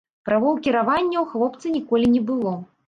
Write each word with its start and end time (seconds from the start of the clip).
Правоў 0.29 0.55
кіравання 0.67 1.17
ў 1.23 1.25
хлопца 1.35 1.77
ніколі 1.79 2.13
не 2.17 2.29
было. 2.33 2.61